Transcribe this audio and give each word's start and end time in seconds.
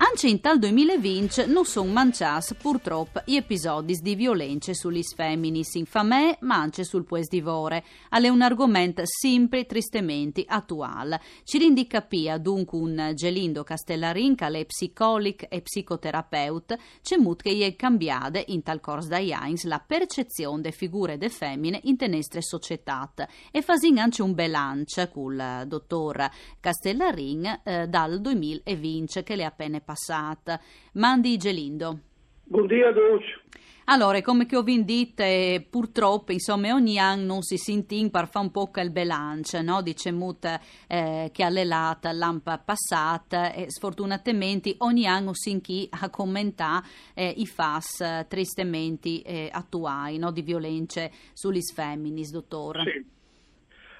Anche 0.04 0.26
in 0.26 0.40
tal 0.40 0.58
2020 0.58 1.46
non 1.46 1.64
sono 1.64 1.92
manciati 1.92 2.54
purtroppo 2.54 3.22
gli 3.24 3.36
episodi 3.36 3.96
di 4.02 4.16
violenza 4.16 4.74
sugli 4.74 5.00
femminis 5.00 5.74
in 5.74 5.86
famè, 5.86 6.38
ma 6.40 6.56
anche 6.56 6.82
sul 6.82 7.04
pues 7.04 7.28
divore. 7.28 7.84
È 8.10 8.28
un 8.28 8.42
argomento 8.42 9.02
sempre 9.04 9.64
tristemente 9.64 10.42
attuale. 10.44 11.20
Ci 11.44 11.58
rindi 11.58 11.86
capia 11.86 12.36
dunque 12.38 12.80
un 12.80 13.12
Gelindo 13.14 13.62
Castellarin 13.62 14.34
che 14.34 14.46
è 14.46 14.64
psicolic 14.64 15.46
e 15.48 15.62
psicoterapeuta, 15.62 16.76
c'è 17.00 17.16
mut 17.16 17.42
che 17.42 17.64
è 17.64 17.76
cambiata 17.76 18.42
in 18.46 18.64
tal 18.64 18.80
corso 18.80 19.06
da 19.06 19.18
Jains 19.18 19.62
la 19.66 19.78
percezione 19.78 20.62
delle 20.62 20.74
figure 20.74 21.16
de 21.16 21.28
femmine 21.28 21.78
in 21.84 21.96
tenestre 21.96 22.42
società 22.42 23.08
e 23.52 23.62
fasin 23.62 23.98
anche 23.98 24.22
un 24.22 24.34
bilancio 24.34 25.08
col 25.10 25.62
dottor 25.66 26.28
Castellarin 26.58 27.60
eh, 27.62 27.86
dal 27.86 28.20
2020 28.20 29.22
che 29.22 29.36
le 29.36 29.44
appena 29.44 29.76
passata. 29.92 30.58
Mandi 30.94 31.36
Gelindo. 31.36 31.98
Buongiorno 32.44 32.92
tutti. 32.92 33.60
Allora, 33.86 34.20
come 34.22 34.46
che 34.46 34.56
ho 34.56 34.62
detto, 34.62 35.22
eh, 35.22 35.66
purtroppo, 35.68 36.32
insomma, 36.32 36.72
ogni 36.72 36.98
anno 36.98 37.26
non 37.26 37.42
si 37.42 37.56
sente 37.56 38.08
per 38.10 38.28
fare 38.28 38.46
un 38.46 38.50
po' 38.52 38.70
il 38.76 38.90
bilancio, 38.90 39.60
no? 39.60 39.82
Dice 39.82 40.12
Mut 40.12 40.60
eh, 40.88 41.30
che 41.32 41.42
all'elata 41.42 42.12
l'ampa 42.12 42.58
passata 42.58 43.52
e 43.52 43.70
sfortunatamente 43.70 44.76
ogni 44.78 45.04
anno 45.06 45.34
si 45.34 45.60
chi 45.60 45.88
a 45.90 46.08
commentare 46.10 46.86
eh, 47.14 47.34
i 47.36 47.46
fas 47.46 48.00
eh, 48.00 48.26
tristemente 48.28 49.22
eh, 49.22 49.50
attuali, 49.52 50.16
no? 50.16 50.30
Di 50.30 50.42
violenze 50.42 51.10
sugli 51.32 51.60
femminis, 51.60 52.30
dottore. 52.30 52.84
Sì. 52.84 53.04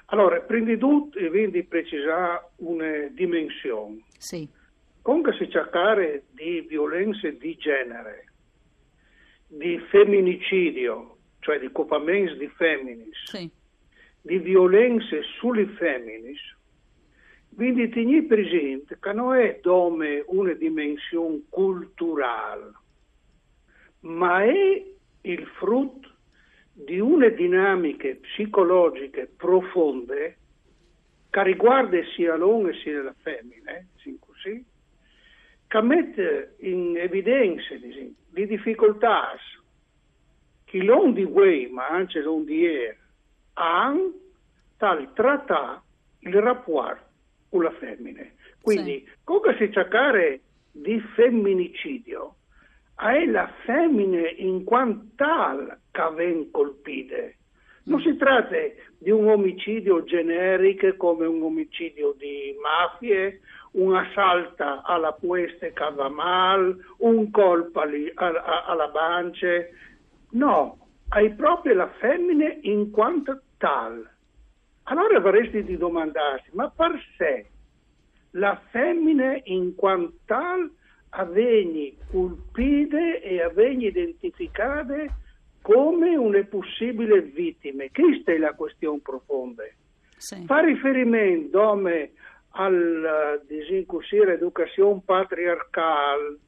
Allora, 0.07 0.41
prima 0.41 0.67
di 0.67 0.79
tutto, 0.79 1.19
quindi 1.29 1.65
precisare 1.65 2.51
una 2.57 3.09
dimensione. 3.11 4.05
Sì. 4.17 4.49
Comunque 5.03 5.35
si 5.37 5.51
cercare 5.51 6.25
di 6.31 6.61
violenze 6.61 7.37
di 7.37 7.57
genere, 7.57 8.27
di 9.49 9.79
femminicidio, 9.91 11.17
cioè 11.41 11.59
di 11.59 11.71
copamenti 11.73 12.37
di 12.39 12.49
femminis, 12.49 13.17
Sì. 13.25 13.51
di 14.21 14.39
violenze 14.39 15.23
sulle 15.39 15.67
femminis, 15.67 16.39
quindi 17.55 17.89
tenere 17.89 18.23
presente 18.27 18.97
che 19.01 19.13
non 19.13 19.35
è 19.35 19.59
come 19.61 20.23
una 20.29 20.53
dimensione 20.53 21.43
culturale, 21.49 22.71
ma 24.01 24.45
è 24.45 24.85
il 25.23 25.47
frutto 25.59 26.11
di 26.73 27.01
una 27.01 27.29
dinamiche 27.29 28.17
psicologiche 28.17 29.29
profonde 29.37 30.37
che 31.29 31.43
riguarda 31.43 31.99
sia 32.15 32.37
l'uomo 32.37 32.73
sia 32.73 33.03
la 33.03 33.15
femmina, 33.21 33.77
eh, 33.77 33.87
sì, 33.97 34.17
così, 34.21 34.65
che 35.73 35.81
mette 35.81 36.57
in 36.59 36.99
evidenza 36.99 37.75
diciamo, 37.77 38.11
le 38.33 38.47
difficoltà 38.47 39.35
che 40.67 40.79
l'uomo 40.83 41.13
di 41.13 41.25
voi, 41.25 41.67
ma 41.69 41.87
anche 41.89 42.21
l'uomo 42.21 42.45
di 42.45 42.59
ieri, 42.59 42.95
hanno 43.55 44.13
tal 44.77 45.11
trattare 45.15 45.81
il 46.19 46.35
rapporto 46.35 47.05
con 47.49 47.63
la 47.63 47.71
femmina. 47.71 48.23
Quindi, 48.61 49.09
come 49.25 49.57
si 49.57 49.73
cercare 49.73 50.41
di 50.73 51.01
femminicidio, 51.15 52.35
è 52.95 53.25
la 53.25 53.51
femmina 53.65 54.29
in 54.29 54.65
quanto 54.65 55.07
tale 55.17 55.81
che 55.91 56.13
viene 56.15 56.51
colpita. 56.51 57.17
Non 57.85 57.99
si 58.03 58.15
tratta 58.19 58.57
di 58.99 59.11
un 59.11 59.27
omicidio 59.27 60.05
generico 60.05 60.95
come 60.99 61.25
un 61.25 61.43
omicidio 61.43 62.15
di 62.19 62.55
mafie, 62.61 63.41
un 63.73 63.95
assalto 63.95 64.83
alla 64.85 65.13
pueste 65.13 65.73
che 65.73 65.91
va 65.95 66.09
male, 66.09 66.77
un 66.99 67.31
colpo 67.31 67.81
alla, 67.81 68.89
bance. 68.89 69.71
No, 70.31 70.79
è 71.09 71.31
proprio 71.31 71.75
la 71.75 71.89
femmina 71.99 72.53
in 72.63 72.91
quanto 72.91 73.43
tale. 73.57 74.11
Allora 74.85 75.21
vorresti 75.21 75.63
di 75.63 75.77
domandarsi, 75.77 76.51
ma 76.53 76.69
per 76.69 77.01
sé 77.17 77.47
la 78.33 78.61
femmina 78.71 79.39
in 79.45 79.75
quanto 79.75 80.15
tale 80.25 80.71
avviene 81.11 81.93
colpite 82.11 83.21
e 83.23 83.43
avviene 83.43 83.87
identificate 83.87 85.15
come 85.61 86.17
una 86.17 86.43
possibile 86.45 87.21
vittima. 87.23 87.85
Questa 87.93 88.33
è 88.33 88.39
la 88.39 88.55
questione 88.55 89.01
profonda. 89.01 89.63
Sì. 90.17 90.45
Fa 90.47 90.61
riferimento 90.61 91.59
come 91.61 92.13
alla 92.53 93.41
disincursione 93.47 94.33
educazione 94.35 95.01
patriarcale, 95.05 96.39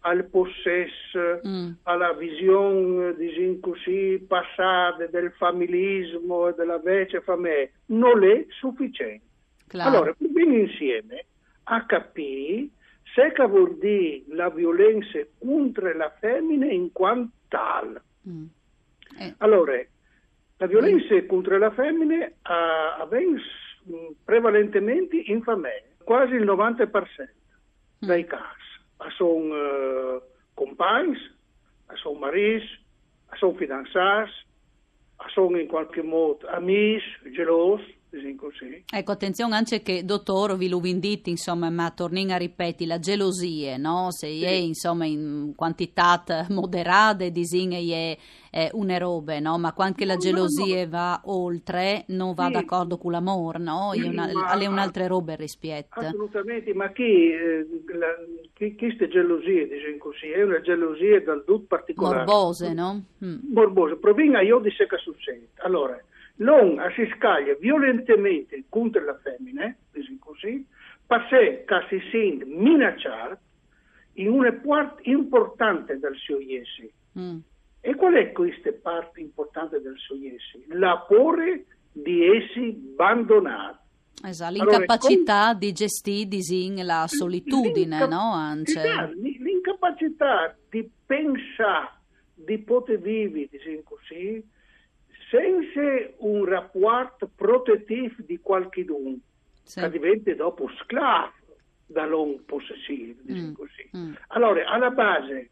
al 0.00 0.24
possesso, 0.26 1.40
Mm. 1.46 1.70
alla 1.84 2.12
visione 2.12 3.14
disincursione 3.16 4.18
passata 4.26 5.06
del 5.06 5.32
familismo 5.32 6.48
e 6.48 6.54
della 6.54 6.78
vecchia 6.78 7.20
famiglia, 7.22 7.68
non 7.86 8.22
è 8.22 8.46
sufficiente. 8.50 9.24
Claro. 9.66 9.88
Allora, 9.96 10.14
vieni 10.18 10.60
insieme 10.60 11.24
a 11.64 11.84
capire 11.86 12.68
se 13.14 13.32
che 13.32 13.46
vuol 13.46 13.76
dire 13.78 14.22
la 14.28 14.48
violenza 14.50 15.18
contro 15.38 15.92
la 15.96 16.12
femmina 16.20 16.66
in 16.66 16.92
quanto 16.92 17.32
tale. 17.48 18.02
Mm. 18.28 18.44
Eh, 19.18 19.34
Allora, 19.38 19.72
la 20.58 20.66
violenza 20.66 21.20
contro 21.26 21.58
la 21.58 21.70
femmina 21.72 22.24
eh, 22.26 22.32
avviene 22.44 23.38
s- 23.40 23.42
mh, 23.42 23.65
prevalentemente 24.24 25.16
in 25.26 25.42
famiglia, 25.42 25.82
quasi 26.04 26.34
il 26.34 26.44
90% 26.44 27.28
dei 27.98 28.24
casi. 28.24 28.64
Sono 29.16 29.54
eh, 29.54 30.22
compagni, 30.54 31.16
sono 31.94 32.18
mariti, 32.18 32.66
sono 33.34 33.54
fidanzati, 33.54 34.30
sono 35.28 35.58
in 35.58 35.66
qualche 35.66 36.02
modo 36.02 36.46
amici, 36.48 37.06
gelosi. 37.32 37.95
Ecco, 38.88 39.12
attenzione 39.12 39.56
anche 39.56 39.82
che, 39.82 40.04
dottore, 40.04 40.56
vi 40.56 40.68
lo 40.68 40.80
inditi, 40.84 41.30
insomma, 41.30 41.70
ma 41.70 41.90
tornin 41.90 42.30
a 42.30 42.36
ripeti, 42.36 42.86
la 42.86 42.98
gelosia, 42.98 43.76
no? 43.76 44.10
Se 44.10 44.26
è, 44.26 44.50
insomma, 44.50 45.04
in 45.04 45.52
quantità 45.54 46.22
moderate, 46.50 47.30
disin 47.30 47.72
è, 47.72 48.16
è 48.50 48.70
una 48.72 48.96
roba, 48.98 49.38
no? 49.40 49.58
Ma 49.58 49.72
quando 49.72 50.04
la 50.04 50.14
No, 50.14 50.14
no, 50.14 50.20
gelosia 50.20 50.88
va 50.88 51.20
oltre, 51.24 52.04
non 52.08 52.34
va 52.34 52.46
Sì. 52.46 52.52
d'accordo 52.52 52.96
con 52.96 53.12
l'amore, 53.12 53.58
no? 53.58 53.92
È 53.92 54.02
una, 54.02 54.30
Ma- 54.32 54.46
alle 54.46 54.66
un'altra 54.66 55.06
roba 55.06 55.34
rispetto. 55.34 56.00
Assolutamente, 56.00 56.72
ma 56.74 56.90
chi, 56.92 57.30
eh, 57.32 57.66
la, 57.92 58.14
chi, 58.54 58.74
chi 58.76 58.92
ste 58.94 59.08
gelosie, 59.08 59.68
diciamo 59.68 59.96
così, 59.98 60.28
è 60.28 60.42
una 60.42 60.60
gelosia 60.60 61.20
dal 61.22 61.44
tutto 61.44 61.66
particolare. 61.66 62.24
Morbose, 62.24 62.72
no? 62.72 63.04
Mm. 63.24 63.52
morbosa, 63.52 63.96
proviene 63.96 64.42
io 64.44 64.58
di 64.58 64.70
sé 64.70 64.86
che 64.86 64.96
succede. 64.98 65.48
Allora, 65.56 65.98
l'uomo 66.36 66.82
si 66.94 67.08
scaglia 67.16 67.54
violentemente 67.54 68.64
contro 68.68 69.04
la 69.04 69.18
femmina, 69.22 69.74
così, 70.18 70.66
perché 71.06 71.64
si 71.88 72.00
sente 72.10 72.44
minacciato 72.44 73.38
in 74.14 74.28
una 74.28 74.52
parte 74.52 75.02
importante 75.04 75.98
del 75.98 76.16
suo 76.16 76.38
essere. 76.38 76.90
Mm. 77.18 77.38
E 77.80 77.94
qual 77.94 78.14
è 78.14 78.32
questa 78.32 78.72
parte 78.82 79.20
importante 79.20 79.80
del 79.80 79.96
suo 79.96 80.16
essere? 80.16 80.64
La 80.78 81.04
paura 81.08 81.44
di 81.92 82.26
essere 82.26 82.68
abbandonato. 82.68 83.84
Esatto, 84.24 84.54
Allora, 84.54 84.78
l'incapacità 84.78 85.54
di 85.54 85.72
gestire, 85.72 86.26
disin, 86.26 86.84
la 86.84 87.04
solitudine, 87.06 87.98
L'incap- 87.98 88.10
no? 88.10 88.32
Anche. 88.32 88.80
Esatto, 88.80 89.12
L'incapacità 89.20 90.56
di 90.70 90.90
pensare, 91.04 91.90
di 92.34 92.58
poter 92.58 92.98
vivere, 92.98 93.48
diciamo 93.50 93.82
così, 93.84 94.42
senza 95.30 96.12
un 96.18 96.44
rapporto 96.44 97.30
protettivo 97.34 98.14
di 98.18 98.38
qualcuno, 98.40 99.18
Sì. 99.62 99.80
che 99.80 99.90
diventa 99.90 100.32
dopo 100.34 100.68
sclavo 100.82 101.32
dall'uomo 101.86 102.40
possessivo, 102.46 103.20
diciamo 103.22 103.48
Mm, 103.48 103.52
così. 103.52 103.90
mm. 103.96 104.12
Allora, 104.28 104.66
alla 104.66 104.90
base 104.90 105.50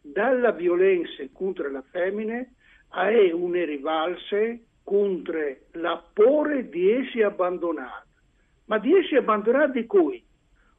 dalla 0.00 0.50
violenza 0.52 1.22
contro 1.32 1.70
la 1.70 1.82
femmina 1.90 2.44
è 2.90 3.30
una 3.32 3.64
rivalsa 3.64 4.36
contro 4.82 5.38
la 5.72 6.02
paura 6.12 6.60
di 6.60 6.90
essere 6.90 7.24
abbandonata. 7.24 8.04
Ma 8.66 8.78
di 8.78 8.94
essere 8.96 9.18
abbandonati 9.18 9.80
di 9.80 9.86
cui? 9.86 10.24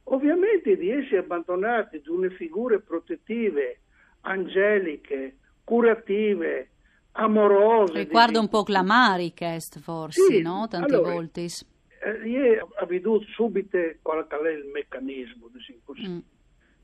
Ovviamente 0.06 0.76
di 0.78 0.90
essere 0.90 1.20
abbandonati 1.20 2.02
di 2.02 2.10
una 2.10 2.30
figure 2.30 2.82
protettive, 2.82 3.80
angeliche, 4.22 5.38
curative, 5.64 6.70
amorose. 7.14 8.00
Riguarda 8.00 8.40
un 8.40 8.50
po' 8.50 8.64
Clamaricest 8.64 9.80
forse, 9.80 10.22
Sì, 10.22 10.42
no? 10.42 10.68
Tante 10.70 10.96
allora, 10.96 11.14
volte. 11.14 11.42
Eh, 11.42 12.28
io 12.28 12.70
ho 12.80 12.86
veduto 12.86 13.26
subito 13.34 13.78
qual 14.02 14.26
è 14.28 14.50
il 14.50 14.70
meccanismo, 14.74 15.50
diciamo 15.52 15.80
così. 15.86 16.08
Mm. 16.08 16.18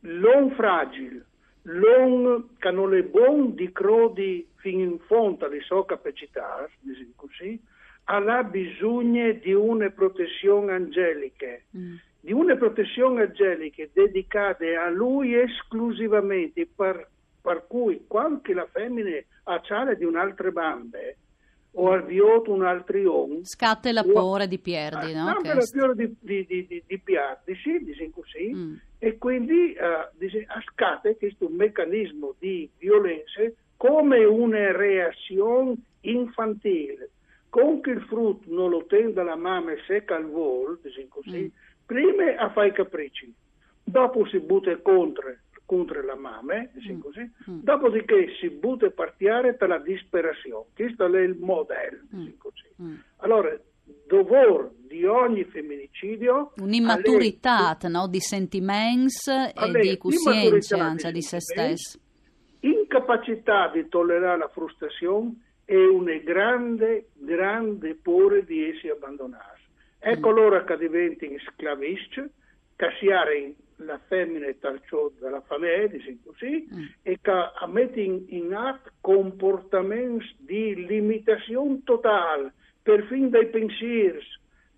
L'uomo 0.02 0.50
fragile, 0.52 1.26
l'uomo 1.64 2.50
che 2.58 2.72
non 2.72 2.96
è 2.96 3.04
buono 3.04 3.48
di 3.48 3.72
crodi 3.72 4.48
fino 4.56 4.81
in 4.81 5.00
fondo 5.00 5.46
alle 5.46 5.62
sue 5.62 5.86
capacità, 5.86 6.68
diciamo 6.80 7.12
così, 7.16 7.60
ha 8.06 8.44
bisogno 8.44 9.31
di 9.34 9.54
una 9.54 9.90
protezione 9.90 10.72
angelica, 10.74 11.48
Mm. 11.78 11.96
di 12.22 12.34
una 12.34 12.56
protezione 12.56 13.24
angelica 13.24 13.84
dedicata 13.92 14.66
a 14.84 14.90
lui 14.90 15.36
esclusivamente, 15.36 16.66
per, 16.74 17.08
per 17.41 17.65
cui 17.68 18.03
quando 18.07 18.41
la 18.53 18.68
femmina 18.71 19.18
ha 19.44 19.59
ciale 19.62 19.95
di 19.95 20.03
un'altra 20.06 20.51
bambe 20.51 21.18
o 21.74 21.91
ha 21.91 21.97
avviato 21.97 22.51
un 22.51 22.63
altro 22.65 23.00
uomo, 23.00 23.39
Scatta 23.44 23.91
la 23.91 24.03
paura 24.03 24.45
di 24.45 24.57
Pierdi, 24.59 25.13
Ah, 25.13 25.33
no? 25.33 25.41
per 25.41 25.56
la 25.56 25.62
fiore 25.62 25.95
di, 25.95 26.15
di, 26.19 26.45
di, 26.45 26.68
di, 26.68 26.83
di 26.86 27.00
Piatti, 27.00 27.56
sì, 27.56 27.80
diciamo 27.83 28.09
così, 28.15 28.53
Mm. 28.53 28.74
e 28.97 29.18
quindi 29.18 29.74
eh, 29.74 30.09
dice, 30.18 30.45
scatta 30.74 31.13
questo 31.15 31.47
meccanismo 31.47 32.33
di 32.39 32.69
violenza 32.80 33.42
come 33.77 34.25
una 34.25 34.71
reazione 34.75 35.75
infantile, 36.01 37.09
con 37.50 37.81
che 37.81 37.92
il 37.92 38.01
frutto 38.01 38.45
non 38.53 38.69
lo 38.71 38.85
tenda 38.85 39.24
la 39.24 39.35
mamma 39.35 39.71
e 39.71 39.80
secca 39.88 40.15
al 40.15 40.25
volo, 40.25 40.77
diciamo 40.81 41.07
così, 41.09 41.42
Mm. 41.44 41.47
prima 41.85 42.35
a 42.35 42.50
fare 42.50 42.68
i 42.69 42.74
capricci, 42.74 43.33
dopo 43.83 44.25
si 44.27 44.39
butta 44.39 44.75
contro, 44.77 45.35
contro 45.69 46.04
la 46.04 46.16
mamma, 46.16 46.68
diciamo 46.74 46.98
Mm. 46.98 47.01
così, 47.01 47.19
Mm. 47.51 47.60
dopodiché 47.62 48.33
si 48.39 48.50
butta 48.50 48.89
partire 48.89 49.54
per 49.54 49.69
la 49.69 49.77
disperazione, 49.77 50.66
questo 50.74 51.06
è 51.06 51.19
il 51.21 51.36
modello, 51.39 52.01
Mm. 52.16 52.27
così. 52.39 52.66
Mm. 52.81 52.95
Allora, 53.18 53.56
dovere 54.07 54.71
di 54.88 55.06
ogni 55.06 55.44
femminicidio 55.44 56.54
Un'immaturità 56.57 57.77
no? 57.88 58.07
di 58.07 58.19
sentimenti 58.19 59.30
e 59.30 59.51
Alle- 59.54 59.80
di 59.81 59.98
coscienza 59.98 61.12
di 61.12 61.21
se 61.21 61.39
stesso. 61.39 62.00
incapacità 62.62 63.69
di 63.71 63.88
tollerare 63.88 64.39
la 64.39 64.48
frustrazione 64.50 65.36
e 65.66 65.86
una 65.86 66.16
grande, 66.18 67.10
grande 67.13 67.94
paura 68.01 68.39
di 68.42 68.69
essere 68.69 68.94
abbandonati. 68.94 69.62
Ecco 70.00 70.30
allora 70.30 70.63
che 70.63 70.77
diventano 70.77 71.36
sclavisti, 71.54 72.24
cassiare 72.75 73.54
la 73.86 74.00
femmina 74.08 74.46
e 74.48 74.60
talciò 74.60 75.12
della 75.20 75.42
famiglia, 75.42 75.88
così, 76.24 76.68
Mm. 76.74 76.86
e 77.04 77.20
che 77.22 77.31
mettono 77.68 78.02
in, 78.02 78.26
in 78.28 78.54
atto 78.54 78.92
comportamenti 79.02 80.36
di 80.38 80.86
limitazione 80.86 81.81
totale, 81.84 82.54
perfino 82.81 83.30
dai 83.30 83.48
pensieri, 83.48 84.20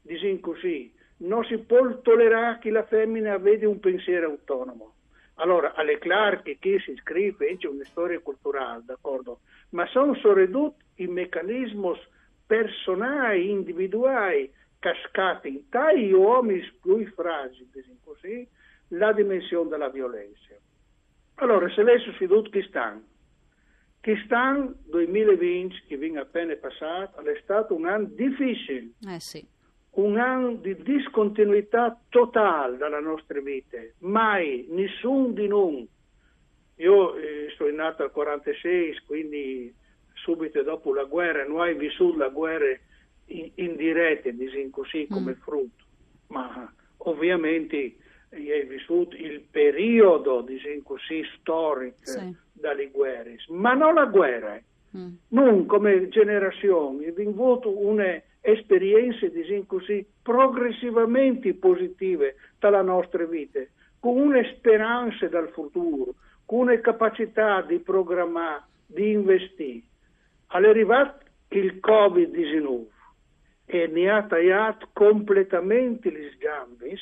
diciamo 0.01 0.39
così. 0.39 0.93
Non 1.17 1.43
si 1.45 1.57
può 1.59 1.99
tollerare 2.01 2.59
che 2.59 2.71
la 2.71 2.83
femmina 2.83 3.37
vede 3.37 3.65
un 3.65 3.79
pensiero 3.79 4.29
autonomo. 4.31 4.95
Allora, 5.35 5.73
alle 5.73 5.97
chiaro 5.99 6.41
che 6.41 6.57
chi 6.59 6.79
si 6.79 6.91
iscrive 6.91 7.57
c'è 7.57 7.67
una 7.67 7.83
storia 7.85 8.19
culturale, 8.19 8.83
d'accordo? 8.85 9.39
Ma 9.69 9.85
sono 9.87 10.13
soprattutto 10.15 10.75
i 10.95 11.07
meccanismi 11.07 11.93
personali, 12.45 13.49
individuali, 13.49 14.51
cascati 14.79 15.65
dagli 15.69 16.11
uomini 16.11 16.69
più 16.81 17.05
fragili, 17.13 17.69
così, 18.03 18.47
la 18.91 19.11
dimensione 19.13 19.69
della 19.69 19.89
violenza. 19.89 20.55
Allora, 21.35 21.69
se 21.73 21.83
lei 21.83 21.99
si 22.01 22.11
fiduto 22.13 22.49
chi 22.49 22.61
stanno? 22.67 23.03
Chi 24.01 24.15
stanno 24.25 24.73
2020, 24.85 25.83
che 25.87 25.97
viene 25.97 26.19
appena 26.19 26.55
passato, 26.55 27.21
è 27.21 27.39
stato 27.43 27.75
un 27.75 27.85
anno 27.87 28.07
difficile 28.11 28.89
Eh 29.07 29.19
sì. 29.19 29.45
un 29.91 30.17
anno 30.17 30.53
di 30.55 30.75
discontinuità 30.81 31.99
totale 32.09 32.77
dalla 32.77 32.99
nostra 32.99 33.39
vita. 33.41 33.77
Mai, 33.99 34.65
nessuno 34.69 35.27
di 35.29 35.47
noi. 35.47 35.87
Io 36.77 37.15
eh, 37.15 37.53
sono 37.57 37.71
nato 37.75 38.01
al 38.03 38.11
46, 38.11 39.01
quindi 39.05 39.73
subito 40.13 40.61
dopo 40.63 40.93
la 40.93 41.03
guerra, 41.03 41.45
non 41.45 41.61
hai 41.61 41.75
vissuto 41.75 42.17
la 42.17 42.29
guerra 42.29 42.75
in, 43.27 43.51
in 43.55 43.75
diretta, 43.75 44.29
diciamo 44.31 44.69
così, 44.71 45.07
come 45.07 45.31
Mm. 45.33 45.41
frutto. 45.41 45.83
Ma 46.27 46.73
ovviamente 46.97 47.95
hai 48.33 48.65
vissuto 48.65 49.15
il 49.15 49.41
periodo, 49.49 50.41
diciamo 50.41 50.81
così, 50.83 51.23
storico 51.39 51.97
Sì. 52.03 52.35
dalle 52.53 52.87
guerre, 52.89 53.35
ma 53.49 53.73
non 53.73 53.93
la 53.95 54.05
guerra 54.05 54.59
Mm. 54.93 55.13
non 55.29 55.65
come 55.67 56.09
generazione, 56.09 57.07
abbiamo 57.07 57.29
avuto 57.29 57.79
una 57.79 58.21
esperienze, 58.41 59.31
diciamo 59.31 59.63
così, 59.65 60.05
progressivamente 60.21 61.53
positive 61.53 62.35
dalla 62.59 62.81
nostra 62.81 63.23
vita, 63.23 63.61
con 64.01 64.17
una 64.17 64.43
speranza 64.53 65.29
dal 65.29 65.47
futuro, 65.51 66.15
con 66.45 66.59
una 66.67 66.77
capacità 66.81 67.61
di 67.61 67.79
programmare, 67.79 68.63
di 68.85 69.11
investire. 69.11 69.83
È 70.49 70.57
arrivato 70.57 71.23
il 71.49 71.79
Covid-19 71.79 72.85
e 73.67 73.87
ne 73.87 74.09
ha 74.09 74.23
tagliato 74.23 74.89
completamente 74.91 76.11
le 76.11 76.35
gambe, 76.37 76.97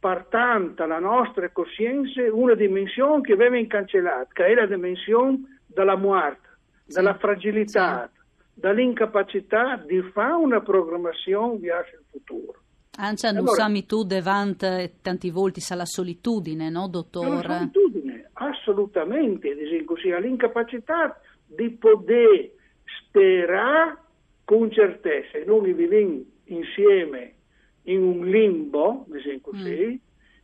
partendo 0.00 0.86
la 0.86 0.98
nostra 0.98 1.50
coscienza 1.50 2.22
una 2.32 2.54
dimensione 2.54 3.20
che 3.20 3.34
aveva 3.34 3.60
cancellato, 3.66 4.28
che 4.32 4.46
è 4.46 4.54
la 4.54 4.66
dimensione 4.66 5.60
della 5.66 5.96
morte, 5.96 6.48
dalla 6.86 7.14
fragilità, 7.14 8.10
dall'incapacità 8.54 9.76
di 9.86 10.00
fare 10.12 10.32
una 10.32 10.60
programmazione 10.60 11.58
verso 11.58 11.96
il 11.96 12.04
futuro. 12.10 12.54
Ancia 12.96 13.28
non 13.30 13.42
Allora- 13.42 13.56
sami 13.56 13.86
tu 13.86 14.02
davanti 14.04 14.66
tanti 15.02 15.30
volti 15.30 15.60
alla 15.70 15.84
solitudine, 15.84 16.70
no, 16.70 16.80
una 16.80 16.88
dottore? 16.88 17.46
solitudine, 17.46 18.30
assolutamente, 18.32 19.54
così, 19.84 20.10
all'incapacità 20.10 21.20
di 21.46 21.70
poter 21.70 22.50
sperare 22.84 23.98
con 24.44 24.70
certezza, 24.70 25.38
e 25.38 25.44
noi 25.44 25.72
viviamo 25.72 26.22
insieme 26.44 27.34
in 27.84 28.02
un 28.02 28.28
limbo, 28.28 29.06
diciamo 29.08 29.38
così, 29.42 30.00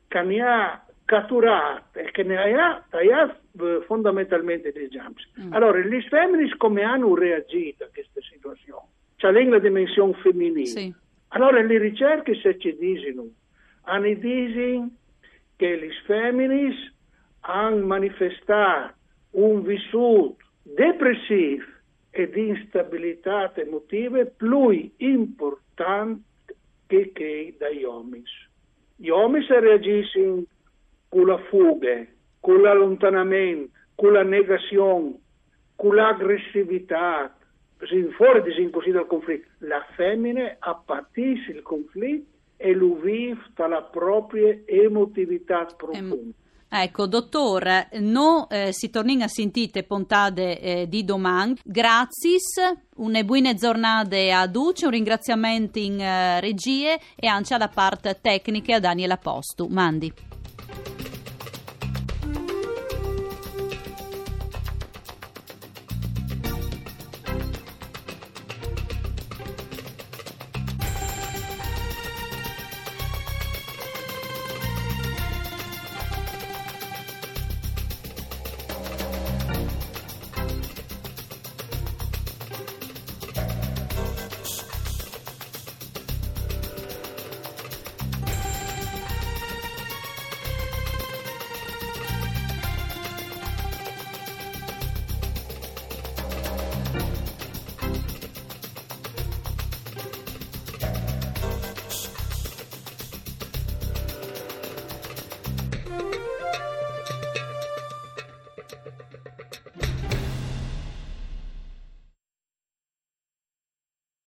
che 0.09 0.23
ne 0.23 0.40
ha 0.40 0.87
catturato 1.05 1.99
e 1.99 2.11
che 2.11 2.23
ne 2.25 2.37
ha 2.37 2.85
tagliato 2.88 3.38
eh, 3.61 3.83
fondamentalmente 3.87 4.73
dei 4.73 4.88
jumps. 4.88 5.28
Mm. 5.40 5.52
Allora, 5.52 5.78
gli 5.78 6.00
femmini 6.09 6.49
come 6.57 6.83
hanno 6.83 7.14
reagito 7.14 7.85
a 7.85 7.88
questa 7.93 8.21
situazione? 8.21 8.88
C'è 9.16 9.31
la 9.31 9.59
dimensione 9.59 10.12
femminile. 10.14 10.66
Sì. 10.66 10.95
Allora 11.28 11.62
le 11.62 11.78
ricerche 11.78 12.35
se 12.40 12.59
ci 12.59 12.76
dicono, 12.78 13.28
hanno 13.83 14.14
detto 14.14 14.88
che 15.57 15.76
le 15.76 15.90
femmine 16.05 16.93
hanno 17.40 17.87
manifestato 17.87 18.95
un 19.33 19.62
vissuto 19.62 20.37
depressivo 20.62 21.64
e 22.11 22.31
di 22.31 22.49
instabilità 22.49 23.52
emotiva 23.55 24.25
più 24.25 24.90
importante 24.97 26.23
che, 26.87 27.57
uomini. 27.85 28.25
Gli 28.97 29.09
uomini 29.09 29.47
reagiscono 29.49 30.45
con 31.09 31.26
la 31.26 31.38
fuga, 31.49 32.07
con 32.40 32.61
l'allontanamento, 32.61 33.71
con 33.95 34.12
la 34.12 34.23
negazione, 34.23 35.19
con 35.75 35.95
l'aggressività, 35.95 37.37
si 37.85 38.02
fuori 38.16 38.43
di 38.43 38.71
così 38.71 38.90
dal 38.90 39.07
conflitto. 39.07 39.49
La 39.59 39.85
femmina 39.95 40.57
appatisce 40.59 41.52
il 41.52 41.62
conflitto 41.62 42.35
e 42.57 42.73
lo 42.73 42.95
vive 42.95 43.38
dalla 43.55 43.83
propria 43.83 44.59
emotività 44.64 45.66
profonda. 45.76 46.33
Ecco, 46.78 47.06
dottore, 47.06 47.88
no, 48.00 48.50
eh, 48.50 48.71
si 48.71 48.90
torna 48.90 49.25
a 49.25 49.28
sentire 49.28 49.83
pontade 49.83 50.61
eh, 50.61 50.88
di 50.88 51.04
domani. 51.04 51.56
Grazie, 51.64 52.37
una 52.97 53.23
buona 53.23 53.54
giornata 53.54 54.16
a 54.38 54.47
Duce, 54.47 54.85
un 54.85 54.90
ringraziamento 54.90 55.78
in 55.78 55.99
eh, 55.99 56.38
regie 56.40 57.00
e 57.14 57.26
anche 57.28 57.54
alla 57.54 57.68
parte 57.68 58.18
tecnica 58.21 58.76
a 58.76 58.80
Daniela 58.80 59.16
Postu. 59.16 59.68
Mandi. 59.68 60.36